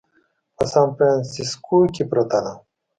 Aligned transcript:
په 0.55 0.63
سان 0.71 0.87
فرانسیسکو 0.95 1.77
کې 1.93 2.03
پرته 2.09 2.39
ده. 2.45 2.53